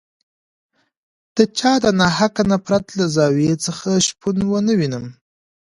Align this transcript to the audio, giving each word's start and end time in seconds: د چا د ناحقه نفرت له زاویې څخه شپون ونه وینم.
د 1.35 1.37
چا 1.57 1.71
د 1.83 1.85
ناحقه 1.99 2.43
نفرت 2.51 2.85
له 2.97 3.05
زاویې 3.15 3.53
څخه 3.65 3.89
شپون 4.07 4.37
ونه 4.49 4.73
وینم. 4.79 5.05